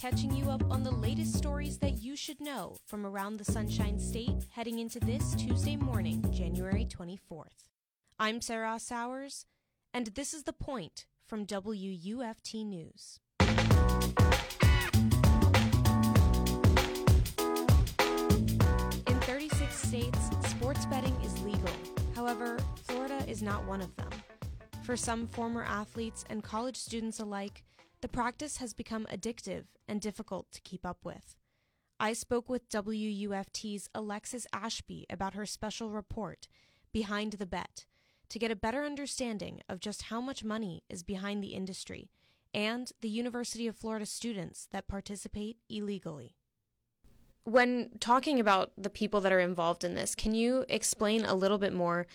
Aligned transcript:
catching 0.00 0.34
you 0.34 0.48
up 0.48 0.62
on 0.70 0.82
the 0.82 0.90
latest 0.90 1.36
stories 1.36 1.76
that 1.76 2.00
you 2.00 2.16
should 2.16 2.40
know 2.40 2.74
from 2.86 3.04
around 3.04 3.36
the 3.36 3.44
Sunshine 3.44 3.98
State 3.98 4.46
heading 4.48 4.78
into 4.78 4.98
this 4.98 5.34
Tuesday 5.34 5.76
morning, 5.76 6.24
January 6.32 6.86
24th. 6.86 7.66
I'm 8.18 8.40
Serra 8.40 8.78
Sowers, 8.78 9.44
and 9.92 10.06
this 10.06 10.32
is 10.32 10.44
The 10.44 10.54
Point 10.54 11.04
from 11.26 11.44
WUFT 11.44 12.64
News. 12.64 13.20
In 19.06 19.20
36 19.20 19.74
states, 19.74 20.30
sports 20.48 20.86
betting 20.86 21.14
is 21.22 21.38
legal. 21.42 21.74
However, 22.14 22.56
Florida 22.84 23.22
is 23.28 23.42
not 23.42 23.66
one 23.66 23.82
of 23.82 23.94
them. 23.96 24.08
For 24.82 24.96
some 24.96 25.26
former 25.26 25.62
athletes 25.62 26.24
and 26.30 26.42
college 26.42 26.78
students 26.78 27.20
alike, 27.20 27.64
the 28.00 28.08
practice 28.08 28.58
has 28.58 28.72
become 28.72 29.06
addictive 29.12 29.64
and 29.86 30.00
difficult 30.00 30.50
to 30.52 30.60
keep 30.62 30.86
up 30.86 31.04
with. 31.04 31.36
I 31.98 32.14
spoke 32.14 32.48
with 32.48 32.70
WUFT's 32.70 33.88
Alexis 33.94 34.46
Ashby 34.52 35.04
about 35.10 35.34
her 35.34 35.44
special 35.44 35.90
report, 35.90 36.48
Behind 36.92 37.34
the 37.34 37.46
Bet, 37.46 37.84
to 38.30 38.38
get 38.38 38.50
a 38.50 38.56
better 38.56 38.84
understanding 38.84 39.60
of 39.68 39.80
just 39.80 40.04
how 40.04 40.20
much 40.20 40.42
money 40.42 40.82
is 40.88 41.02
behind 41.02 41.44
the 41.44 41.54
industry 41.54 42.10
and 42.54 42.90
the 43.00 43.08
University 43.08 43.66
of 43.66 43.76
Florida 43.76 44.06
students 44.06 44.66
that 44.72 44.88
participate 44.88 45.58
illegally. 45.68 46.36
When 47.44 47.90
talking 48.00 48.40
about 48.40 48.72
the 48.76 48.90
people 48.90 49.20
that 49.20 49.32
are 49.32 49.40
involved 49.40 49.84
in 49.84 49.94
this, 49.94 50.14
can 50.14 50.34
you 50.34 50.64
explain 50.68 51.24
a 51.24 51.34
little 51.34 51.58
bit 51.58 51.72
more 51.72 52.06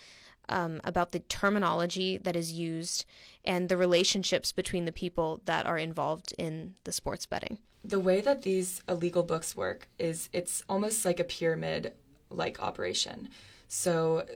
um, 0.48 0.80
about 0.84 1.12
the 1.12 1.20
terminology 1.20 2.18
that 2.18 2.36
is 2.36 2.52
used 2.52 3.04
and 3.44 3.68
the 3.68 3.76
relationships 3.76 4.52
between 4.52 4.84
the 4.84 4.92
people 4.92 5.40
that 5.44 5.66
are 5.66 5.78
involved 5.78 6.34
in 6.38 6.74
the 6.84 6.92
sports 6.92 7.26
betting. 7.26 7.58
The 7.84 8.00
way 8.00 8.20
that 8.20 8.42
these 8.42 8.82
illegal 8.88 9.22
books 9.22 9.56
work 9.56 9.88
is 9.98 10.28
it's 10.32 10.64
almost 10.68 11.04
like 11.04 11.20
a 11.20 11.24
pyramid 11.24 11.92
like 12.30 12.60
operation. 12.60 13.28
So 13.68 14.26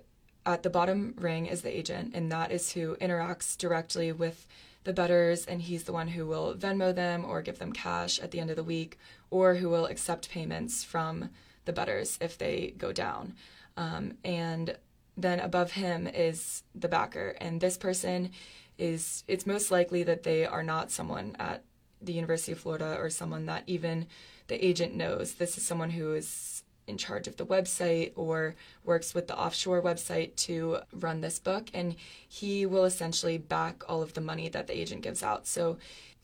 at 0.46 0.62
the 0.62 0.70
bottom 0.70 1.14
ring 1.18 1.46
is 1.46 1.62
the 1.62 1.76
agent, 1.76 2.12
and 2.14 2.30
that 2.32 2.50
is 2.52 2.72
who 2.72 2.96
interacts 2.96 3.56
directly 3.56 4.12
with 4.12 4.46
the 4.84 4.92
bettors, 4.92 5.44
and 5.46 5.60
he's 5.60 5.84
the 5.84 5.92
one 5.92 6.08
who 6.08 6.26
will 6.26 6.54
Venmo 6.54 6.94
them 6.94 7.24
or 7.24 7.42
give 7.42 7.58
them 7.58 7.72
cash 7.72 8.18
at 8.18 8.30
the 8.30 8.40
end 8.40 8.50
of 8.50 8.56
the 8.56 8.64
week, 8.64 8.98
or 9.30 9.56
who 9.56 9.68
will 9.68 9.86
accept 9.86 10.30
payments 10.30 10.82
from 10.82 11.30
the 11.66 11.72
bettors 11.72 12.18
if 12.20 12.38
they 12.38 12.74
go 12.78 12.92
down. 12.92 13.34
Um, 13.76 14.14
and 14.24 14.76
then 15.22 15.40
above 15.40 15.72
him 15.72 16.06
is 16.06 16.62
the 16.74 16.88
backer. 16.88 17.36
And 17.40 17.60
this 17.60 17.76
person 17.76 18.30
is 18.78 19.24
it's 19.28 19.46
most 19.46 19.70
likely 19.70 20.02
that 20.04 20.22
they 20.22 20.46
are 20.46 20.62
not 20.62 20.90
someone 20.90 21.36
at 21.38 21.64
the 22.00 22.12
University 22.12 22.52
of 22.52 22.60
Florida 22.60 22.96
or 22.98 23.10
someone 23.10 23.46
that 23.46 23.64
even 23.66 24.06
the 24.48 24.64
agent 24.64 24.94
knows. 24.94 25.34
This 25.34 25.56
is 25.56 25.64
someone 25.64 25.90
who 25.90 26.14
is 26.14 26.62
in 26.86 26.96
charge 26.96 27.28
of 27.28 27.36
the 27.36 27.46
website 27.46 28.12
or 28.16 28.56
works 28.84 29.14
with 29.14 29.28
the 29.28 29.38
offshore 29.38 29.80
website 29.82 30.34
to 30.34 30.78
run 30.92 31.20
this 31.20 31.38
book. 31.38 31.70
And 31.72 31.94
he 32.28 32.66
will 32.66 32.84
essentially 32.84 33.38
back 33.38 33.82
all 33.88 34.02
of 34.02 34.14
the 34.14 34.20
money 34.20 34.48
that 34.48 34.66
the 34.66 34.78
agent 34.78 35.02
gives 35.02 35.22
out. 35.22 35.46
So 35.46 35.78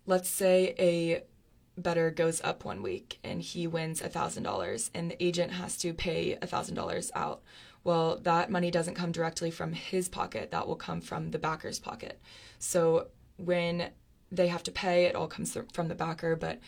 let's 0.06 0.28
say 0.28 0.74
a 0.78 1.22
bettor 1.76 2.10
goes 2.10 2.40
up 2.42 2.64
one 2.64 2.82
week 2.82 3.18
and 3.22 3.42
he 3.42 3.66
wins 3.66 4.00
$1000 4.00 4.90
and 4.94 5.10
the 5.10 5.24
agent 5.24 5.52
has 5.52 5.76
to 5.78 5.92
pay 5.92 6.38
$1000 6.42 7.10
out 7.14 7.42
well, 7.86 8.18
that 8.24 8.50
money 8.50 8.72
doesn't 8.72 8.96
come 8.96 9.12
directly 9.12 9.48
from 9.52 9.72
his 9.72 10.08
pocket, 10.08 10.50
that 10.50 10.66
will 10.66 10.74
come 10.74 11.00
from 11.00 11.30
the 11.30 11.38
backer's 11.38 11.78
pocket. 11.78 12.20
So 12.58 13.06
when 13.36 13.90
they 14.32 14.48
have 14.48 14.64
to 14.64 14.72
pay, 14.72 15.04
it 15.04 15.14
all 15.14 15.28
comes 15.28 15.56
from 15.72 15.86
the 15.86 15.94
backer, 15.94 16.34
but 16.34 16.58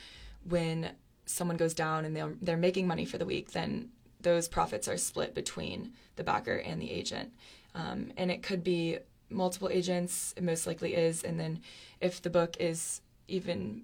when 0.44 0.92
someone 1.26 1.56
goes 1.56 1.74
down 1.74 2.04
and 2.04 2.14
they're, 2.14 2.34
they're 2.40 2.56
making 2.56 2.86
money 2.86 3.04
for 3.04 3.18
the 3.18 3.26
week, 3.26 3.50
then 3.50 3.88
those 4.20 4.46
profits 4.46 4.86
are 4.86 4.96
split 4.96 5.34
between 5.34 5.92
the 6.14 6.22
backer 6.22 6.54
and 6.54 6.80
the 6.80 6.92
agent. 6.92 7.32
Um, 7.74 8.12
and 8.16 8.30
it 8.30 8.44
could 8.44 8.62
be 8.62 8.98
multiple 9.28 9.70
agents, 9.72 10.34
it 10.36 10.44
most 10.44 10.68
likely 10.68 10.94
is. 10.94 11.24
And 11.24 11.41
then 11.41 11.62
if 12.00 12.22
the 12.22 12.30
book 12.30 12.56
is 12.60 13.00
even, 13.26 13.82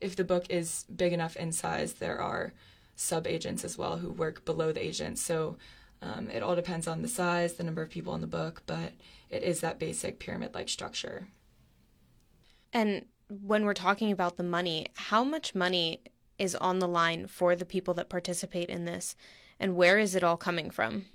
if 0.00 0.16
the 0.16 0.24
book 0.24 0.46
is 0.48 0.84
big 0.94 1.12
enough 1.12 1.36
in 1.36 1.52
size, 1.52 1.94
there 1.94 2.20
are 2.20 2.52
sub 2.96 3.26
agents 3.26 3.64
as 3.64 3.78
well 3.78 3.98
who 3.98 4.10
work 4.10 4.44
below 4.44 4.72
the 4.72 4.84
agent. 4.84 5.18
So 5.18 5.56
um, 6.02 6.28
it 6.30 6.42
all 6.42 6.56
depends 6.56 6.86
on 6.86 7.02
the 7.02 7.08
size, 7.08 7.54
the 7.54 7.64
number 7.64 7.82
of 7.82 7.90
people 7.90 8.14
in 8.14 8.20
the 8.20 8.26
book, 8.26 8.62
but 8.66 8.92
it 9.28 9.42
is 9.42 9.60
that 9.60 9.78
basic 9.78 10.18
pyramid 10.18 10.54
like 10.54 10.68
structure. 10.68 11.28
And 12.72 13.06
when 13.28 13.64
we're 13.64 13.74
talking 13.74 14.10
about 14.10 14.36
the 14.36 14.42
money, 14.42 14.86
how 14.94 15.24
much 15.24 15.54
money 15.54 16.02
is 16.38 16.54
on 16.56 16.78
the 16.78 16.88
line 16.88 17.26
for 17.26 17.54
the 17.54 17.66
people 17.66 17.94
that 17.94 18.08
participate 18.08 18.68
in 18.68 18.84
this, 18.86 19.14
and 19.58 19.76
where 19.76 19.98
is 19.98 20.14
it 20.14 20.24
all 20.24 20.36
coming 20.36 20.70
from? 20.70 21.06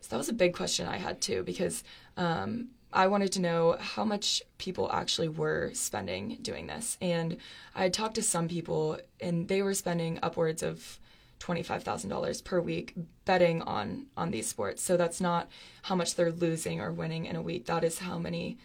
So 0.00 0.10
that 0.10 0.16
was 0.18 0.28
a 0.28 0.34
big 0.34 0.54
question 0.54 0.86
I 0.86 0.96
had 0.96 1.20
too, 1.20 1.42
because 1.42 1.82
um, 2.16 2.68
I 2.92 3.06
wanted 3.06 3.32
to 3.32 3.40
know 3.40 3.76
how 3.78 4.04
much 4.04 4.42
people 4.58 4.90
actually 4.92 5.28
were 5.28 5.70
spending 5.74 6.38
doing 6.42 6.66
this. 6.66 6.98
And 7.00 7.36
I 7.74 7.84
had 7.84 7.94
talked 7.94 8.16
to 8.16 8.22
some 8.22 8.48
people, 8.48 8.98
and 9.20 9.48
they 9.48 9.62
were 9.62 9.74
spending 9.74 10.18
upwards 10.22 10.62
of 10.62 10.98
$25,000 11.40 12.44
per 12.44 12.60
week 12.60 12.94
betting 13.24 13.62
on 13.62 14.06
on 14.16 14.30
these 14.30 14.46
sports. 14.46 14.82
So 14.82 14.96
that's 14.96 15.20
not 15.20 15.48
how 15.82 15.94
much 15.94 16.14
they're 16.14 16.32
losing 16.32 16.80
or 16.80 16.92
winning 16.92 17.26
in 17.26 17.36
a 17.36 17.42
week. 17.42 17.66
That 17.66 17.82
is 17.82 18.00
how 18.00 18.18
many 18.18 18.58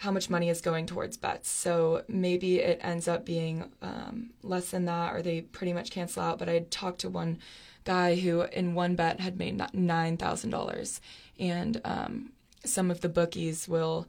how 0.00 0.10
much 0.10 0.28
money 0.28 0.50
is 0.50 0.60
going 0.60 0.84
towards 0.84 1.16
bets. 1.16 1.48
So 1.48 2.02
maybe 2.06 2.58
it 2.58 2.80
ends 2.82 3.08
up 3.08 3.24
being 3.24 3.72
um, 3.80 4.30
less 4.42 4.70
than 4.70 4.84
that, 4.84 5.14
or 5.14 5.22
they 5.22 5.40
pretty 5.40 5.72
much 5.72 5.90
cancel 5.90 6.22
out. 6.22 6.38
But 6.38 6.50
I 6.50 6.66
talked 6.70 7.00
to 7.00 7.08
one 7.08 7.38
guy 7.84 8.16
who, 8.16 8.42
in 8.42 8.74
one 8.74 8.94
bet, 8.94 9.20
had 9.20 9.38
made 9.38 9.60
nine 9.72 10.18
thousand 10.18 10.50
dollars, 10.50 11.00
and 11.38 11.80
um, 11.84 12.32
some 12.68 12.90
of 12.90 13.00
the 13.00 13.08
bookies 13.08 13.68
will 13.68 14.06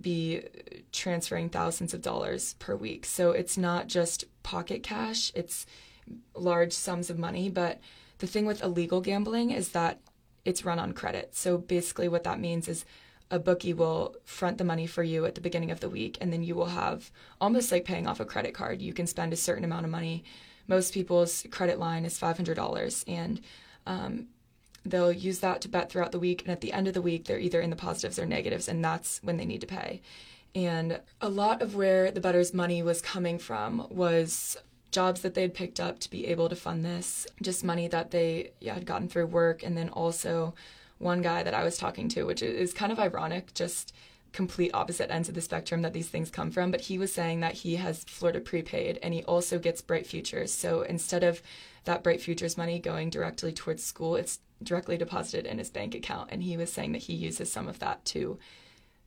be 0.00 0.42
transferring 0.92 1.48
thousands 1.48 1.94
of 1.94 2.02
dollars 2.02 2.54
per 2.54 2.74
week. 2.74 3.06
So 3.06 3.30
it's 3.30 3.56
not 3.56 3.86
just 3.86 4.24
pocket 4.42 4.82
cash; 4.82 5.32
it's 5.34 5.66
large 6.34 6.72
sums 6.72 7.10
of 7.10 7.18
money. 7.18 7.48
But 7.48 7.80
the 8.18 8.26
thing 8.26 8.46
with 8.46 8.62
illegal 8.62 9.00
gambling 9.00 9.50
is 9.50 9.70
that 9.70 10.00
it's 10.44 10.64
run 10.64 10.78
on 10.78 10.92
credit. 10.92 11.34
So 11.34 11.58
basically, 11.58 12.08
what 12.08 12.24
that 12.24 12.40
means 12.40 12.68
is 12.68 12.84
a 13.30 13.38
bookie 13.38 13.72
will 13.72 14.14
front 14.24 14.58
the 14.58 14.64
money 14.64 14.86
for 14.86 15.02
you 15.02 15.24
at 15.24 15.34
the 15.34 15.40
beginning 15.40 15.70
of 15.70 15.80
the 15.80 15.88
week, 15.88 16.18
and 16.20 16.32
then 16.32 16.42
you 16.42 16.54
will 16.54 16.66
have 16.66 17.10
almost 17.40 17.72
like 17.72 17.84
paying 17.84 18.06
off 18.06 18.20
a 18.20 18.24
credit 18.24 18.54
card. 18.54 18.82
You 18.82 18.92
can 18.92 19.06
spend 19.06 19.32
a 19.32 19.36
certain 19.36 19.64
amount 19.64 19.84
of 19.84 19.90
money. 19.90 20.24
Most 20.68 20.94
people's 20.94 21.44
credit 21.50 21.78
line 21.78 22.04
is 22.04 22.18
$500, 22.18 23.04
and 23.08 23.40
um, 23.86 24.28
they'll 24.84 25.12
use 25.12 25.40
that 25.40 25.60
to 25.62 25.68
bet 25.68 25.90
throughout 25.90 26.12
the 26.12 26.18
week. 26.18 26.42
And 26.42 26.50
at 26.50 26.60
the 26.60 26.72
end 26.72 26.88
of 26.88 26.94
the 26.94 27.02
week, 27.02 27.24
they're 27.24 27.38
either 27.38 27.60
in 27.60 27.70
the 27.70 27.76
positives 27.76 28.18
or 28.18 28.26
negatives, 28.26 28.68
and 28.68 28.84
that's 28.84 29.20
when 29.22 29.36
they 29.36 29.46
need 29.46 29.60
to 29.62 29.66
pay. 29.66 30.02
And 30.54 31.00
a 31.20 31.28
lot 31.28 31.62
of 31.62 31.74
where 31.74 32.10
the 32.10 32.20
bettor's 32.20 32.54
money 32.54 32.82
was 32.82 33.00
coming 33.00 33.38
from 33.38 33.86
was 33.90 34.56
jobs 34.92 35.22
that 35.22 35.34
they'd 35.34 35.54
picked 35.54 35.80
up 35.80 35.98
to 35.98 36.10
be 36.10 36.26
able 36.26 36.48
to 36.48 36.54
fund 36.54 36.84
this, 36.84 37.26
just 37.42 37.64
money 37.64 37.88
that 37.88 38.12
they 38.12 38.52
yeah, 38.60 38.74
had 38.74 38.86
gotten 38.86 39.08
through 39.08 39.26
work, 39.26 39.64
and 39.64 39.76
then 39.76 39.88
also 39.88 40.54
one 40.98 41.22
guy 41.22 41.42
that 41.42 41.54
I 41.54 41.64
was 41.64 41.76
talking 41.76 42.08
to, 42.10 42.22
which 42.24 42.42
is 42.42 42.72
kind 42.72 42.92
of 42.92 43.00
ironic, 43.00 43.52
just 43.54 43.92
complete 44.34 44.72
opposite 44.74 45.10
ends 45.10 45.28
of 45.28 45.34
the 45.34 45.40
spectrum 45.40 45.82
that 45.82 45.92
these 45.92 46.08
things 46.08 46.30
come 46.30 46.50
from, 46.50 46.70
but 46.70 46.82
he 46.82 46.98
was 46.98 47.12
saying 47.12 47.40
that 47.40 47.54
he 47.54 47.76
has 47.76 48.04
Florida 48.04 48.40
prepaid 48.40 48.98
and 49.02 49.14
he 49.14 49.22
also 49.24 49.58
gets 49.58 49.80
Bright 49.80 50.06
Futures. 50.06 50.52
So 50.52 50.82
instead 50.82 51.22
of 51.22 51.40
that 51.84 52.02
Bright 52.02 52.20
Futures 52.20 52.58
money 52.58 52.78
going 52.80 53.10
directly 53.10 53.52
towards 53.52 53.84
school, 53.84 54.16
it's 54.16 54.40
directly 54.62 54.96
deposited 54.96 55.46
in 55.46 55.58
his 55.58 55.70
bank 55.70 55.94
account. 55.94 56.30
And 56.32 56.42
he 56.42 56.56
was 56.56 56.72
saying 56.72 56.92
that 56.92 57.02
he 57.02 57.14
uses 57.14 57.52
some 57.52 57.68
of 57.68 57.78
that 57.80 58.04
to 58.06 58.38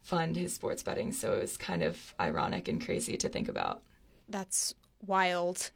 fund 0.02 0.36
his 0.36 0.54
sports 0.54 0.84
betting. 0.84 1.12
So 1.12 1.34
it 1.34 1.42
was 1.42 1.58
kind 1.58 1.84
of 1.84 2.14
ironic 2.20 2.68
and 2.68 2.84
crazy 2.84 3.18
to 3.18 3.30
think 3.30 3.48
about. 3.48 3.82
That's 4.30 4.74
wild. 5.06 5.72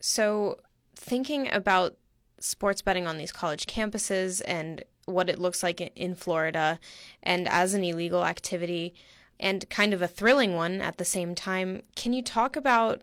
So, 0.00 0.58
thinking 0.94 1.50
about 1.52 1.96
sports 2.38 2.82
betting 2.82 3.06
on 3.06 3.18
these 3.18 3.32
college 3.32 3.66
campuses 3.66 4.42
and 4.46 4.82
what 5.06 5.28
it 5.28 5.38
looks 5.38 5.62
like 5.62 5.80
in 5.80 6.14
Florida, 6.14 6.78
and 7.22 7.48
as 7.48 7.74
an 7.74 7.84
illegal 7.84 8.24
activity, 8.24 8.94
and 9.38 9.68
kind 9.70 9.92
of 9.92 10.02
a 10.02 10.08
thrilling 10.08 10.54
one 10.54 10.80
at 10.80 10.98
the 10.98 11.04
same 11.04 11.34
time, 11.34 11.82
can 11.96 12.12
you 12.12 12.22
talk 12.22 12.56
about 12.56 13.02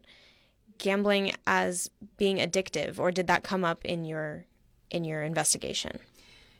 gambling 0.77 1.33
as 1.45 1.89
being 2.17 2.37
addictive, 2.37 2.99
or 2.99 3.11
did 3.11 3.27
that 3.27 3.43
come 3.43 3.63
up 3.65 3.85
in 3.85 4.05
your 4.05 4.45
in 4.91 5.03
your 5.03 5.23
investigation? 5.23 5.99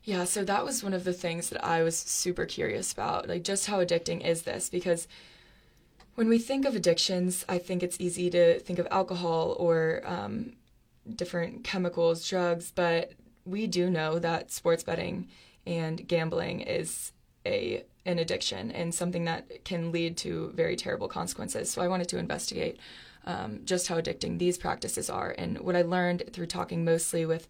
Yeah, 0.03 0.23
so 0.23 0.43
that 0.45 0.63
was 0.65 0.83
one 0.83 0.93
of 0.93 1.03
the 1.03 1.13
things 1.13 1.49
that 1.49 1.63
I 1.63 1.83
was 1.83 1.97
super 1.97 2.45
curious 2.45 2.91
about. 2.93 3.27
Like, 3.27 3.43
just 3.43 3.67
how 3.67 3.83
addicting 3.83 4.25
is 4.25 4.43
this? 4.43 4.69
Because 4.69 5.07
when 6.15 6.29
we 6.29 6.39
think 6.39 6.65
of 6.65 6.75
addictions, 6.75 7.45
I 7.47 7.57
think 7.57 7.83
it's 7.83 7.99
easy 7.99 8.29
to 8.31 8.59
think 8.59 8.79
of 8.79 8.87
alcohol 8.91 9.55
or 9.59 10.01
um, 10.05 10.53
different 11.15 11.63
chemicals, 11.63 12.27
drugs, 12.27 12.71
but 12.73 13.13
we 13.45 13.67
do 13.67 13.89
know 13.89 14.19
that 14.19 14.51
sports 14.51 14.83
betting 14.83 15.27
and 15.65 16.07
gambling 16.07 16.61
is 16.61 17.11
a 17.45 17.83
an 18.05 18.17
addiction 18.17 18.71
and 18.71 18.93
something 18.95 19.25
that 19.25 19.63
can 19.65 19.91
lead 19.91 20.17
to 20.17 20.51
very 20.55 20.75
terrible 20.75 21.07
consequences. 21.07 21.69
So 21.69 21.81
I 21.81 21.87
wanted 21.87 22.09
to 22.09 22.17
investigate 22.17 22.79
um, 23.25 23.59
just 23.65 23.87
how 23.87 23.99
addicting 23.99 24.39
these 24.39 24.57
practices 24.57 25.09
are. 25.09 25.35
And 25.37 25.59
what 25.59 25.75
I 25.75 25.83
learned 25.83 26.23
through 26.33 26.47
talking 26.47 26.83
mostly 26.83 27.25
with 27.25 27.47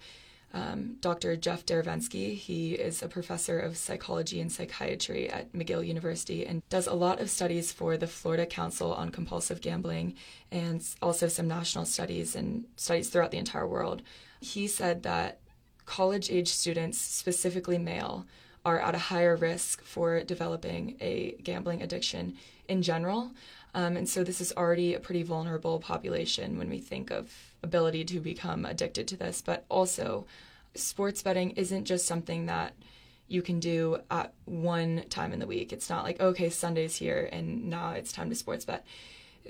um, 0.53 0.95
Dr. 1.01 1.35
Jeff 1.35 1.65
Derevensky. 1.65 2.35
He 2.35 2.73
is 2.73 3.03
a 3.03 3.07
professor 3.07 3.59
of 3.59 3.77
psychology 3.77 4.41
and 4.41 4.51
psychiatry 4.51 5.29
at 5.29 5.51
McGill 5.53 5.85
University 5.85 6.45
and 6.45 6.67
does 6.69 6.87
a 6.87 6.93
lot 6.93 7.19
of 7.19 7.29
studies 7.29 7.71
for 7.71 7.97
the 7.97 8.07
Florida 8.07 8.45
Council 8.45 8.93
on 8.93 9.09
Compulsive 9.09 9.61
Gambling 9.61 10.15
and 10.51 10.83
also 11.01 11.27
some 11.27 11.47
national 11.47 11.85
studies 11.85 12.35
and 12.35 12.65
studies 12.75 13.09
throughout 13.09 13.31
the 13.31 13.37
entire 13.37 13.67
world. 13.67 14.01
He 14.39 14.67
said 14.67 15.03
that 15.03 15.39
college 15.85 16.29
age 16.31 16.49
students, 16.49 16.99
specifically 16.99 17.77
male, 17.77 18.25
are 18.69 18.79
at 18.79 18.95
a 18.95 18.99
higher 18.99 19.35
risk 19.35 19.83
for 19.83 20.23
developing 20.23 20.95
a 21.01 21.35
gambling 21.43 21.81
addiction 21.81 22.35
in 22.67 22.81
general. 22.81 23.31
Um, 23.73 23.97
and 23.97 24.07
so 24.07 24.23
this 24.23 24.41
is 24.41 24.53
already 24.55 24.93
a 24.93 24.99
pretty 24.99 25.23
vulnerable 25.23 25.79
population 25.79 26.57
when 26.57 26.69
we 26.69 26.79
think 26.79 27.11
of 27.11 27.31
ability 27.63 28.05
to 28.05 28.19
become 28.19 28.65
addicted 28.65 29.07
to 29.09 29.17
this. 29.17 29.41
But 29.41 29.65
also, 29.69 30.25
sports 30.75 31.21
betting 31.21 31.51
isn't 31.51 31.85
just 31.85 32.05
something 32.05 32.45
that 32.45 32.73
you 33.27 33.41
can 33.41 33.59
do 33.59 33.99
at 34.09 34.33
one 34.45 35.03
time 35.09 35.33
in 35.33 35.39
the 35.39 35.47
week. 35.47 35.71
It's 35.71 35.89
not 35.89 36.03
like, 36.03 36.19
okay, 36.19 36.49
Sunday's 36.49 36.95
here 36.95 37.29
and 37.31 37.69
now 37.69 37.91
it's 37.91 38.11
time 38.11 38.29
to 38.29 38.35
sports 38.35 38.65
bet. 38.65 38.85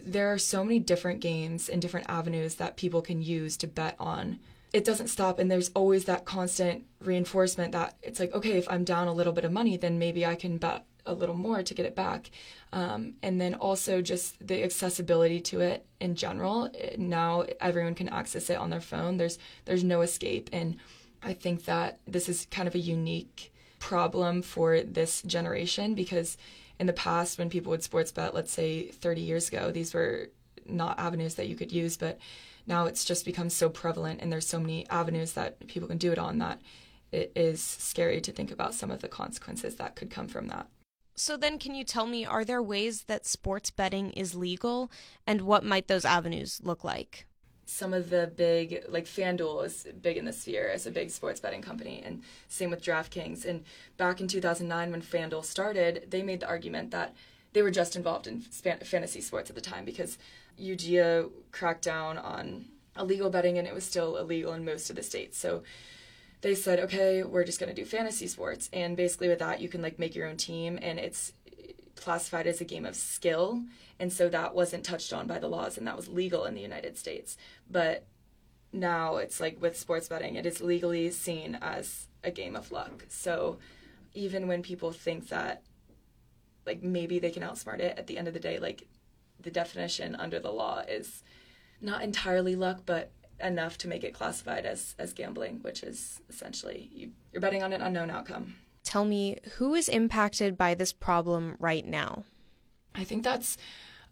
There 0.01 0.31
are 0.31 0.37
so 0.37 0.63
many 0.63 0.79
different 0.79 1.19
games 1.21 1.69
and 1.69 1.81
different 1.81 2.09
avenues 2.09 2.55
that 2.55 2.77
people 2.77 3.01
can 3.01 3.21
use 3.21 3.57
to 3.57 3.67
bet 3.67 3.95
on. 3.99 4.39
It 4.71 4.85
doesn't 4.85 5.07
stop, 5.07 5.39
and 5.39 5.49
there's 5.49 5.69
always 5.69 6.05
that 6.05 6.25
constant 6.25 6.85
reinforcement 7.01 7.71
that 7.71 7.95
it's 8.03 8.19
like, 8.19 8.33
okay, 8.33 8.57
if 8.57 8.69
I'm 8.69 8.83
down 8.83 9.07
a 9.07 9.13
little 9.13 9.33
bit 9.33 9.45
of 9.45 9.51
money, 9.51 9.77
then 9.77 9.97
maybe 9.97 10.25
I 10.25 10.35
can 10.35 10.57
bet 10.57 10.85
a 11.05 11.13
little 11.13 11.35
more 11.35 11.63
to 11.63 11.73
get 11.73 11.85
it 11.85 11.95
back. 11.95 12.29
Um, 12.71 13.15
and 13.23 13.41
then 13.41 13.55
also 13.55 14.01
just 14.01 14.35
the 14.45 14.63
accessibility 14.63 15.41
to 15.41 15.61
it 15.61 15.85
in 15.99 16.15
general. 16.15 16.69
Now 16.97 17.45
everyone 17.59 17.95
can 17.95 18.09
access 18.09 18.49
it 18.49 18.57
on 18.57 18.69
their 18.69 18.81
phone. 18.81 19.17
There's 19.17 19.39
there's 19.65 19.83
no 19.83 20.01
escape, 20.01 20.49
and 20.53 20.77
I 21.23 21.33
think 21.33 21.65
that 21.65 21.99
this 22.07 22.29
is 22.29 22.47
kind 22.51 22.67
of 22.67 22.75
a 22.75 22.79
unique 22.79 23.51
problem 23.79 24.41
for 24.41 24.81
this 24.81 25.21
generation 25.23 25.95
because 25.95 26.37
in 26.79 26.87
the 26.87 26.93
past 26.93 27.37
when 27.37 27.49
people 27.49 27.71
would 27.71 27.83
sports 27.83 28.11
bet, 28.11 28.33
let's 28.33 28.51
say 28.51 28.87
30 28.87 29.21
years 29.21 29.47
ago, 29.49 29.71
these 29.71 29.93
were 29.93 30.29
not 30.65 30.99
avenues 30.99 31.35
that 31.35 31.47
you 31.47 31.55
could 31.55 31.71
use, 31.71 31.97
but 31.97 32.19
now 32.69 32.85
it's 32.85 33.03
just 33.03 33.25
become 33.25 33.49
so 33.49 33.67
prevalent 33.67 34.21
and 34.21 34.31
there's 34.31 34.47
so 34.47 34.59
many 34.59 34.87
avenues 34.89 35.33
that 35.33 35.67
people 35.67 35.89
can 35.89 35.97
do 35.97 36.11
it 36.11 36.19
on 36.19 36.37
that 36.37 36.61
it 37.11 37.31
is 37.35 37.61
scary 37.61 38.21
to 38.21 38.31
think 38.31 38.51
about 38.51 38.75
some 38.75 38.91
of 38.91 39.01
the 39.01 39.07
consequences 39.07 39.75
that 39.75 39.95
could 39.95 40.11
come 40.11 40.27
from 40.27 40.47
that. 40.47 40.67
So 41.15 41.35
then 41.35 41.57
can 41.59 41.75
you 41.75 41.83
tell 41.83 42.05
me 42.05 42.25
are 42.25 42.45
there 42.45 42.61
ways 42.61 43.03
that 43.05 43.25
sports 43.25 43.71
betting 43.71 44.11
is 44.11 44.35
legal 44.35 44.91
and 45.27 45.41
what 45.41 45.65
might 45.65 45.87
those 45.87 46.05
avenues 46.05 46.61
look 46.63 46.83
like? 46.83 47.25
Some 47.65 47.93
of 47.93 48.09
the 48.09 48.31
big 48.35 48.83
like 48.87 49.05
FanDuel 49.05 49.65
is 49.65 49.87
big 50.01 50.17
in 50.17 50.25
the 50.25 50.33
sphere 50.33 50.69
as 50.69 50.85
a 50.85 50.91
big 50.91 51.09
sports 51.09 51.39
betting 51.39 51.61
company 51.61 52.01
and 52.05 52.21
same 52.47 52.69
with 52.69 52.83
DraftKings 52.83 53.45
and 53.45 53.63
back 53.97 54.21
in 54.21 54.27
2009 54.27 54.91
when 54.91 55.01
FanDuel 55.01 55.43
started, 55.43 56.05
they 56.09 56.21
made 56.21 56.39
the 56.39 56.47
argument 56.47 56.91
that 56.91 57.15
they 57.53 57.63
were 57.63 57.71
just 57.71 57.95
involved 57.95 58.27
in 58.27 58.41
fantasy 58.41 59.21
sports 59.21 59.49
at 59.49 59.55
the 59.55 59.61
time 59.61 59.83
because 59.83 60.19
UGA 60.59 61.29
cracked 61.51 61.83
down 61.83 62.17
on 62.17 62.65
illegal 62.97 63.29
betting 63.29 63.57
and 63.57 63.67
it 63.67 63.73
was 63.73 63.85
still 63.85 64.17
illegal 64.17 64.53
in 64.53 64.65
most 64.65 64.89
of 64.89 64.95
the 64.95 65.03
states. 65.03 65.37
So 65.37 65.63
they 66.41 66.55
said, 66.55 66.79
okay, 66.79 67.23
we're 67.23 67.43
just 67.43 67.59
going 67.59 67.73
to 67.73 67.81
do 67.81 67.85
fantasy 67.85 68.27
sports. 68.27 68.69
And 68.71 68.95
basically, 68.95 69.27
with 69.27 69.39
that, 69.39 69.61
you 69.61 69.69
can 69.69 69.81
like 69.81 69.99
make 69.99 70.15
your 70.15 70.27
own 70.27 70.37
team, 70.37 70.79
and 70.81 70.97
it's 70.99 71.33
classified 71.95 72.47
as 72.47 72.61
a 72.61 72.65
game 72.65 72.85
of 72.85 72.95
skill. 72.95 73.63
And 73.99 74.13
so 74.13 74.29
that 74.29 74.55
wasn't 74.55 74.85
touched 74.85 75.11
on 75.11 75.27
by 75.27 75.39
the 75.39 75.49
laws, 75.49 75.77
and 75.77 75.85
that 75.87 75.97
was 75.97 76.07
legal 76.07 76.45
in 76.45 76.55
the 76.55 76.61
United 76.61 76.97
States. 76.97 77.35
But 77.69 78.05
now 78.71 79.17
it's 79.17 79.39
like 79.39 79.61
with 79.61 79.77
sports 79.77 80.07
betting, 80.07 80.35
it 80.35 80.45
is 80.45 80.61
legally 80.61 81.11
seen 81.11 81.57
as 81.61 82.07
a 82.23 82.31
game 82.31 82.55
of 82.55 82.71
luck. 82.71 83.05
So 83.09 83.57
even 84.13 84.47
when 84.47 84.63
people 84.63 84.91
think 84.91 85.27
that 85.29 85.63
like 86.65 86.83
maybe 86.83 87.19
they 87.19 87.31
can 87.31 87.43
outsmart 87.43 87.79
it, 87.79 87.97
at 87.97 88.07
the 88.07 88.17
end 88.17 88.27
of 88.27 88.33
the 88.33 88.39
day, 88.39 88.59
like 88.59 88.87
the 89.41 89.51
definition 89.51 90.15
under 90.15 90.39
the 90.39 90.51
law 90.51 90.83
is 90.87 91.23
not 91.81 92.01
entirely 92.01 92.55
luck, 92.55 92.81
but 92.85 93.11
enough 93.41 93.77
to 93.77 93.87
make 93.87 94.03
it 94.03 94.13
classified 94.13 94.65
as 94.65 94.95
as 94.99 95.13
gambling, 95.13 95.59
which 95.61 95.83
is 95.83 96.21
essentially 96.29 96.89
you, 96.93 97.11
you're 97.31 97.41
betting 97.41 97.63
on 97.63 97.73
an 97.73 97.81
unknown 97.81 98.09
outcome. 98.09 98.55
Tell 98.83 99.05
me, 99.05 99.37
who 99.57 99.75
is 99.75 99.87
impacted 99.87 100.57
by 100.57 100.73
this 100.73 100.93
problem 100.93 101.55
right 101.59 101.85
now? 101.85 102.23
I 102.95 103.03
think 103.03 103.23
that's 103.23 103.57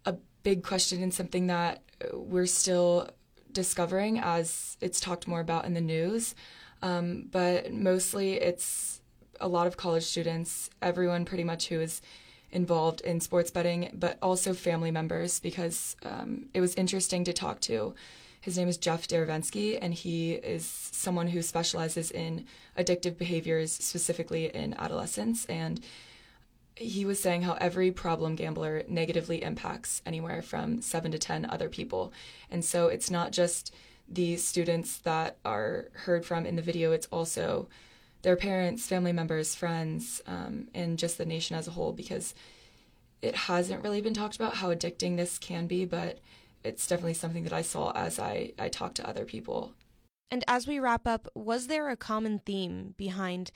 a 0.04 0.16
big 0.42 0.62
question 0.62 1.02
and 1.02 1.12
something 1.12 1.48
that 1.48 1.82
we're 2.12 2.46
still 2.46 3.10
discovering 3.50 4.18
as 4.18 4.76
it's 4.80 5.00
talked 5.00 5.26
more 5.26 5.40
about 5.40 5.64
in 5.64 5.74
the 5.74 5.80
news. 5.80 6.34
Um, 6.80 7.26
but 7.30 7.72
mostly 7.72 8.34
it's 8.34 9.00
a 9.40 9.48
lot 9.48 9.66
of 9.66 9.76
college 9.76 10.04
students, 10.04 10.70
everyone 10.80 11.24
pretty 11.24 11.44
much 11.44 11.68
who 11.68 11.80
is 11.80 12.00
involved 12.50 13.00
in 13.02 13.20
sports 13.20 13.50
betting, 13.50 13.90
but 13.92 14.18
also 14.22 14.54
family 14.54 14.90
members 14.90 15.40
because 15.40 15.96
um, 16.04 16.46
it 16.54 16.60
was 16.60 16.74
interesting 16.74 17.24
to 17.24 17.32
talk 17.32 17.60
to 17.60 17.94
his 18.40 18.56
name 18.56 18.68
is 18.68 18.78
Jeff 18.78 19.08
Derevensky, 19.08 19.78
and 19.80 19.92
he 19.92 20.32
is 20.32 20.64
someone 20.64 21.28
who 21.28 21.42
specializes 21.42 22.10
in 22.10 22.46
addictive 22.78 23.18
behaviors, 23.18 23.72
specifically 23.72 24.46
in 24.54 24.74
adolescence. 24.74 25.44
And 25.46 25.80
he 26.74 27.04
was 27.04 27.20
saying 27.20 27.42
how 27.42 27.54
every 27.60 27.90
problem 27.90 28.36
gambler 28.36 28.84
negatively 28.86 29.42
impacts 29.42 30.00
anywhere 30.06 30.40
from 30.42 30.80
seven 30.80 31.10
to 31.12 31.18
10 31.18 31.46
other 31.50 31.68
people. 31.68 32.12
And 32.50 32.64
so 32.64 32.86
it's 32.86 33.10
not 33.10 33.32
just 33.32 33.74
the 34.08 34.36
students 34.36 34.98
that 34.98 35.38
are 35.44 35.88
heard 35.92 36.24
from 36.24 36.46
in 36.46 36.56
the 36.56 36.62
video, 36.62 36.92
it's 36.92 37.08
also 37.08 37.68
their 38.28 38.36
parents, 38.36 38.86
family 38.86 39.10
members, 39.10 39.54
friends, 39.54 40.20
um, 40.26 40.68
and 40.74 40.98
just 40.98 41.16
the 41.16 41.24
nation 41.24 41.56
as 41.56 41.66
a 41.66 41.70
whole 41.70 41.94
because 41.94 42.34
it 43.22 43.34
hasn't 43.34 43.82
really 43.82 44.02
been 44.02 44.12
talked 44.12 44.36
about 44.36 44.56
how 44.56 44.68
addicting 44.68 45.16
this 45.16 45.38
can 45.38 45.66
be, 45.66 45.86
but 45.86 46.18
it's 46.62 46.86
definitely 46.86 47.14
something 47.14 47.44
that 47.44 47.54
I 47.54 47.62
saw 47.62 47.90
as 47.92 48.18
I, 48.18 48.52
I 48.58 48.68
talked 48.68 48.96
to 48.96 49.08
other 49.08 49.24
people. 49.24 49.72
And 50.30 50.44
as 50.46 50.66
we 50.66 50.78
wrap 50.78 51.06
up, 51.06 51.26
was 51.34 51.68
there 51.68 51.88
a 51.88 51.96
common 51.96 52.40
theme 52.40 52.92
behind 52.98 53.50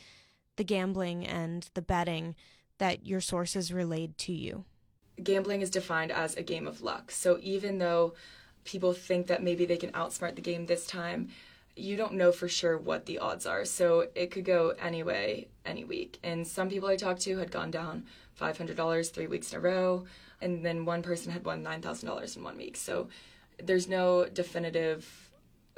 the 0.56 0.64
gambling 0.64 1.26
and 1.26 1.68
the 1.74 1.82
betting 1.82 2.34
that 2.78 3.06
your 3.06 3.20
sources 3.20 3.74
relayed 3.74 4.16
to 4.16 4.32
you? 4.32 4.64
Gambling 5.22 5.60
is 5.60 5.68
defined 5.68 6.12
as 6.12 6.34
a 6.34 6.42
game 6.42 6.66
of 6.66 6.80
luck. 6.80 7.10
So 7.10 7.38
even 7.42 7.76
though 7.76 8.14
people 8.64 8.94
think 8.94 9.26
that 9.26 9.42
maybe 9.42 9.66
they 9.66 9.76
can 9.76 9.92
outsmart 9.92 10.34
the 10.34 10.40
game 10.40 10.64
this 10.64 10.86
time, 10.86 11.28
you 11.76 11.96
don't 11.96 12.14
know 12.14 12.32
for 12.32 12.48
sure 12.48 12.76
what 12.76 13.06
the 13.06 13.18
odds 13.18 13.46
are. 13.46 13.64
So 13.64 14.08
it 14.14 14.30
could 14.30 14.44
go 14.44 14.74
any 14.80 15.02
way, 15.02 15.48
any 15.64 15.84
week. 15.84 16.18
And 16.22 16.46
some 16.46 16.68
people 16.68 16.88
I 16.88 16.96
talked 16.96 17.22
to 17.22 17.38
had 17.38 17.50
gone 17.50 17.70
down 17.70 18.04
$500 18.40 19.10
three 19.10 19.26
weeks 19.26 19.52
in 19.52 19.58
a 19.58 19.60
row 19.60 20.04
and 20.40 20.64
then 20.64 20.84
one 20.84 21.02
person 21.02 21.32
had 21.32 21.44
won 21.44 21.62
$9,000 21.62 22.36
in 22.36 22.44
one 22.44 22.56
week. 22.56 22.76
So 22.76 23.08
there's 23.62 23.88
no 23.88 24.26
definitive, 24.26 25.30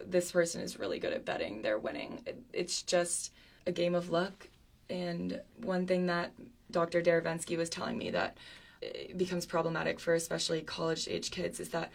this 0.04 0.32
person 0.32 0.62
is 0.62 0.78
really 0.78 0.98
good 0.98 1.12
at 1.12 1.24
betting, 1.24 1.62
they're 1.62 1.78
winning. 1.78 2.22
It, 2.26 2.42
it's 2.52 2.82
just 2.82 3.32
a 3.66 3.72
game 3.72 3.94
of 3.94 4.10
luck. 4.10 4.48
And 4.88 5.40
one 5.62 5.86
thing 5.86 6.06
that 6.06 6.32
Dr. 6.70 7.02
Derevensky 7.02 7.56
was 7.56 7.68
telling 7.68 7.98
me 7.98 8.10
that 8.10 8.36
eh, 8.82 9.12
becomes 9.16 9.46
problematic 9.46 10.00
for 10.00 10.14
especially 10.14 10.62
college 10.62 11.08
age 11.08 11.30
kids 11.30 11.60
is 11.60 11.68
that 11.70 11.90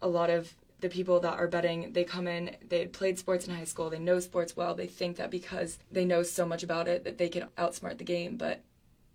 a 0.00 0.08
lot 0.08 0.30
of 0.30 0.54
the 0.82 0.88
people 0.88 1.20
that 1.20 1.38
are 1.38 1.46
betting, 1.46 1.92
they 1.92 2.04
come 2.04 2.26
in, 2.26 2.56
they 2.68 2.80
had 2.80 2.92
played 2.92 3.18
sports 3.18 3.46
in 3.46 3.54
high 3.54 3.64
school, 3.64 3.88
they 3.88 4.00
know 4.00 4.18
sports 4.18 4.56
well, 4.56 4.74
they 4.74 4.88
think 4.88 5.16
that 5.16 5.30
because 5.30 5.78
they 5.90 6.04
know 6.04 6.24
so 6.24 6.44
much 6.44 6.64
about 6.64 6.88
it 6.88 7.04
that 7.04 7.18
they 7.18 7.28
can 7.28 7.48
outsmart 7.56 7.98
the 7.98 8.04
game, 8.04 8.36
but 8.36 8.60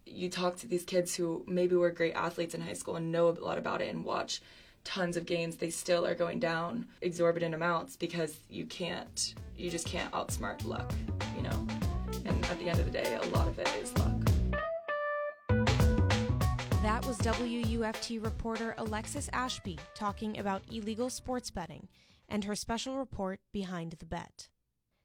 you 0.06 0.30
talk 0.30 0.56
to 0.56 0.68
these 0.68 0.84
kids 0.84 1.14
who 1.14 1.44
maybe 1.46 1.76
were 1.76 1.92
great 1.92 2.14
athletes 2.14 2.56
in 2.56 2.62
high 2.62 2.74
school 2.74 2.96
and 2.96 3.12
know 3.12 3.28
a 3.28 3.32
lot 3.32 3.58
about 3.58 3.82
it 3.82 3.94
and 3.94 4.06
watch 4.06 4.42
tons 4.86 5.18
of 5.18 5.26
games, 5.26 5.58
they 5.58 5.70
still 5.70 6.08
are 6.08 6.16
going 6.16 6.40
down 6.40 6.88
exorbitant 7.02 7.54
amounts 7.54 7.98
because 7.98 8.38
you 8.50 8.66
can't, 8.66 9.36
you 9.58 9.70
just 9.70 9.86
can't 9.86 10.12
outsmart 10.14 10.64
luck, 10.66 10.90
you 11.36 11.44
know? 11.44 11.68
And 12.24 12.46
at 12.46 12.58
the 12.60 12.70
end 12.70 12.80
of 12.80 12.86
the 12.86 12.92
day, 12.92 13.20
a 13.22 13.26
lot 13.36 13.50
of 13.50 13.60
it 13.60 13.70
is 13.82 13.96
luck. 13.98 14.17
That 16.98 17.06
was 17.06 17.20
WUFT 17.20 18.24
reporter 18.24 18.74
Alexis 18.80 19.30
Ashby 19.32 19.78
talking 19.94 20.40
about 20.40 20.64
illegal 20.72 21.12
sports 21.12 21.52
betting 21.52 21.90
and 22.28 22.44
her 22.44 22.56
special 22.56 22.98
report 22.98 23.40
Behind 23.54 23.92
the 23.92 24.06
Bet. 24.08 24.48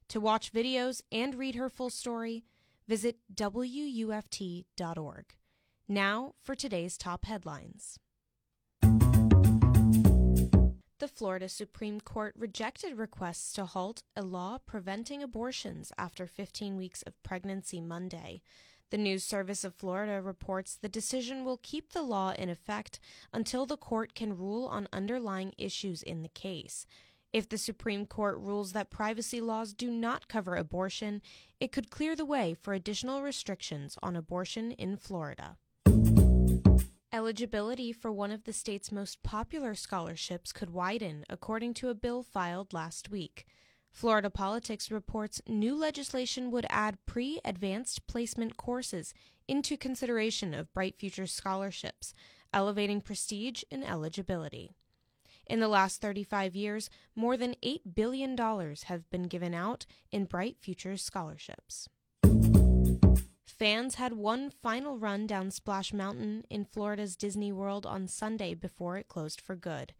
To 0.09 0.19
watch 0.19 0.51
videos 0.51 1.03
and 1.11 1.35
read 1.35 1.53
her 1.53 1.69
full 1.69 1.91
story, 1.91 2.45
visit 2.87 3.17
WUFT.org. 3.35 5.25
Now 5.87 6.33
for 6.41 6.55
today's 6.55 6.97
top 6.97 7.25
headlines. 7.25 7.99
The 10.97 11.07
Florida 11.13 11.47
Supreme 11.47 12.01
Court 12.01 12.33
rejected 12.35 12.97
requests 12.97 13.53
to 13.53 13.65
halt 13.65 14.01
a 14.15 14.23
law 14.23 14.57
preventing 14.65 15.21
abortions 15.21 15.91
after 15.99 16.25
15 16.25 16.75
weeks 16.75 17.03
of 17.03 17.21
pregnancy 17.21 17.81
Monday. 17.81 18.41
The 18.91 18.97
News 18.97 19.23
Service 19.23 19.63
of 19.63 19.73
Florida 19.73 20.21
reports 20.21 20.75
the 20.75 20.89
decision 20.89 21.43
will 21.43 21.59
keep 21.63 21.93
the 21.93 22.03
law 22.03 22.33
in 22.37 22.49
effect 22.49 22.99
until 23.33 23.65
the 23.65 23.77
court 23.77 24.13
can 24.13 24.37
rule 24.37 24.65
on 24.65 24.87
underlying 24.93 25.53
issues 25.57 26.03
in 26.03 26.21
the 26.21 26.29
case. 26.29 26.85
If 27.33 27.49
the 27.49 27.57
Supreme 27.57 28.05
Court 28.05 28.37
rules 28.37 28.73
that 28.73 28.91
privacy 28.91 29.41
laws 29.41 29.73
do 29.73 29.89
not 29.89 30.27
cover 30.27 30.55
abortion, 30.55 31.23
it 31.59 31.71
could 31.71 31.89
clear 31.89 32.15
the 32.15 32.25
way 32.25 32.53
for 32.53 32.75
additional 32.75 33.23
restrictions 33.23 33.97
on 34.03 34.15
abortion 34.15 34.71
in 34.73 34.97
Florida. 34.97 35.57
Eligibility 37.11 37.91
for 37.91 38.11
one 38.11 38.31
of 38.31 38.43
the 38.43 38.53
state's 38.53 38.91
most 38.91 39.23
popular 39.23 39.73
scholarships 39.73 40.51
could 40.51 40.69
widen, 40.69 41.25
according 41.29 41.73
to 41.75 41.89
a 41.89 41.95
bill 41.95 42.21
filed 42.21 42.73
last 42.73 43.09
week. 43.09 43.45
Florida 43.93 44.31
Politics 44.31 44.89
reports 44.89 45.39
new 45.47 45.75
legislation 45.75 46.49
would 46.49 46.65
add 46.69 46.97
pre 47.05 47.39
advanced 47.45 48.07
placement 48.07 48.57
courses 48.57 49.13
into 49.47 49.77
consideration 49.77 50.53
of 50.53 50.73
Bright 50.73 50.97
Futures 50.97 51.31
scholarships, 51.31 52.13
elevating 52.51 53.01
prestige 53.01 53.63
and 53.71 53.85
eligibility. 53.85 54.71
In 55.45 55.59
the 55.59 55.67
last 55.67 56.01
35 56.01 56.55
years, 56.55 56.89
more 57.15 57.37
than 57.37 57.55
$8 57.63 57.81
billion 57.93 58.35
have 58.85 59.09
been 59.11 59.23
given 59.23 59.53
out 59.53 59.85
in 60.11 60.25
Bright 60.25 60.57
Futures 60.59 61.03
scholarships. 61.03 61.87
Fans 63.45 63.95
had 63.95 64.13
one 64.13 64.49
final 64.49 64.97
run 64.97 65.27
down 65.27 65.51
Splash 65.51 65.93
Mountain 65.93 66.45
in 66.49 66.65
Florida's 66.65 67.15
Disney 67.15 67.51
World 67.51 67.85
on 67.85 68.07
Sunday 68.07 68.55
before 68.55 68.97
it 68.97 69.07
closed 69.07 69.39
for 69.39 69.55
good. 69.55 69.93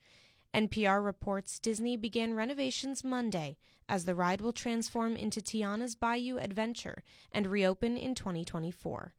NPR 0.54 1.04
reports 1.04 1.58
Disney 1.58 1.98
began 1.98 2.36
renovations 2.36 3.04
Monday 3.04 3.58
as 3.90 4.06
the 4.06 4.16
ride 4.16 4.42
will 4.42 4.54
transform 4.54 5.16
into 5.16 5.42
Tiana's 5.42 5.96
Bayou 5.96 6.38
Adventure 6.38 7.04
and 7.32 7.48
reopen 7.48 7.98
in 7.98 8.14
2024. 8.14 9.14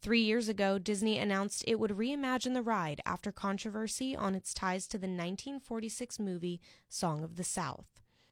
Three 0.00 0.20
years 0.20 0.48
ago, 0.48 0.78
Disney 0.78 1.18
announced 1.18 1.64
it 1.66 1.80
would 1.80 1.90
reimagine 1.90 2.54
the 2.54 2.62
ride 2.62 3.00
after 3.04 3.32
controversy 3.32 4.14
on 4.14 4.34
its 4.34 4.54
ties 4.54 4.86
to 4.88 4.98
the 4.98 5.08
1946 5.08 6.20
movie 6.20 6.60
Song 6.88 7.24
of 7.24 7.36
the 7.36 7.44
South. 7.44 7.86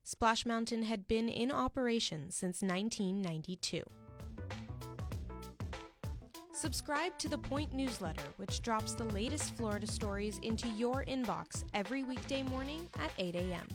Splash 0.04 0.46
Mountain 0.46 0.84
had 0.84 1.08
been 1.08 1.28
in 1.28 1.50
operation 1.50 2.30
since 2.30 2.62
1992. 2.62 3.82
Subscribe 6.54 7.18
to 7.18 7.28
the 7.28 7.37
Point 7.37 7.75
newsletter, 7.75 8.23
which 8.37 8.62
drops 8.62 8.94
the 8.94 9.02
latest 9.06 9.56
Florida 9.56 9.88
stories 9.88 10.38
into 10.44 10.68
your 10.68 11.04
inbox 11.06 11.64
every 11.75 12.04
weekday 12.04 12.44
morning 12.44 12.88
at 13.00 13.11
8 13.18 13.34
a.m. 13.34 13.66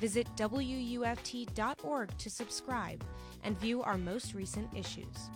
Visit 0.00 0.26
WUFT.org 0.36 2.18
to 2.18 2.28
subscribe 2.28 3.04
and 3.44 3.56
view 3.60 3.82
our 3.84 3.96
most 3.96 4.34
recent 4.34 4.68
issues. 4.76 5.30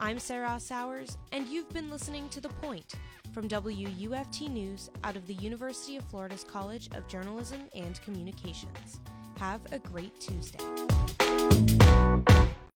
I'm 0.00 0.18
Serra 0.18 0.60
Sowers, 0.60 1.16
and 1.32 1.48
you've 1.48 1.70
been 1.70 1.88
listening 1.88 2.28
to 2.28 2.42
The 2.42 2.50
Point 2.50 2.92
from 3.32 3.48
WUFT 3.48 4.50
News 4.50 4.90
out 5.04 5.16
of 5.16 5.26
the 5.26 5.34
University 5.34 5.96
of 5.96 6.04
Florida's 6.04 6.44
College 6.44 6.90
of 6.94 7.08
Journalism 7.08 7.62
and 7.74 7.98
Communications. 8.02 9.00
Have 9.38 9.62
a 9.72 9.78
great 9.78 10.20
Tuesday. 10.20 10.58